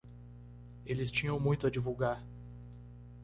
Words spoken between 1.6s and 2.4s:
a divulgar.